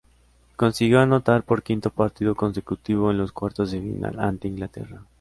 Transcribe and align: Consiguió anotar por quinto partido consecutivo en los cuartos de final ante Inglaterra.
Consiguió 0.55 0.99
anotar 0.99 1.43
por 1.43 1.61
quinto 1.61 1.91
partido 1.91 2.33
consecutivo 2.33 3.11
en 3.11 3.19
los 3.19 3.31
cuartos 3.31 3.69
de 3.69 3.79
final 3.81 4.19
ante 4.19 4.47
Inglaterra. 4.47 5.03